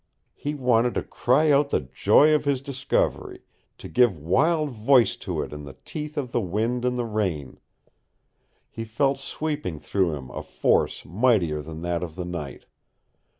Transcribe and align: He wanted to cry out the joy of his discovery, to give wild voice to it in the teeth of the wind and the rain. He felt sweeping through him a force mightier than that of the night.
He 0.33 0.55
wanted 0.55 0.95
to 0.95 1.03
cry 1.03 1.51
out 1.51 1.69
the 1.69 1.81
joy 1.81 2.33
of 2.33 2.43
his 2.45 2.59
discovery, 2.59 3.43
to 3.77 3.87
give 3.87 4.17
wild 4.17 4.71
voice 4.71 5.15
to 5.17 5.43
it 5.43 5.53
in 5.53 5.63
the 5.63 5.77
teeth 5.85 6.17
of 6.17 6.31
the 6.31 6.41
wind 6.41 6.85
and 6.85 6.97
the 6.97 7.05
rain. 7.05 7.59
He 8.71 8.83
felt 8.83 9.19
sweeping 9.19 9.77
through 9.77 10.15
him 10.15 10.31
a 10.31 10.41
force 10.41 11.05
mightier 11.05 11.61
than 11.61 11.83
that 11.83 12.01
of 12.01 12.15
the 12.15 12.25
night. 12.25 12.65